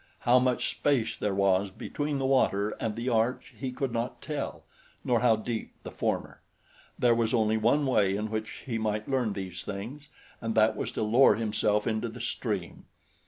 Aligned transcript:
How 0.21 0.39
much 0.39 0.71
space 0.71 1.15
there 1.15 1.35
was 1.35 1.69
between 1.69 2.17
the 2.17 2.25
water 2.25 2.71
and 2.79 2.95
the 2.95 3.07
arch 3.07 3.53
he 3.59 3.71
could 3.71 3.91
not 3.93 4.19
tell, 4.19 4.63
nor 5.03 5.19
how 5.19 5.35
deep 5.35 5.73
the 5.83 5.91
former. 5.91 6.41
There 6.97 7.13
was 7.13 7.35
only 7.35 7.57
one 7.57 7.85
way 7.85 8.15
in 8.17 8.31
which 8.31 8.63
he 8.65 8.79
might 8.79 9.07
learn 9.07 9.33
these 9.33 9.63
things, 9.63 10.09
and 10.41 10.55
that 10.55 10.75
was 10.75 10.91
to 10.93 11.03
lower 11.03 11.35
himself 11.35 11.85
into 11.85 12.09
the 12.09 12.19
stream. 12.19 12.85